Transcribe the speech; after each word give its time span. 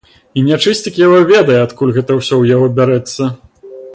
І 0.39 0.43
нячысцік 0.45 0.95
яго 1.01 1.19
ведае, 1.33 1.59
адкуль 1.65 1.93
гэта 1.99 2.11
ўсё 2.19 2.29
ў 2.37 2.43
яго 2.57 2.65
бярэцца? 2.79 3.23